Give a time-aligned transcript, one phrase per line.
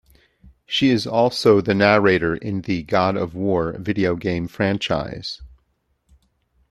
[0.65, 5.43] She is also the narrator in the "God of War" video game franchise.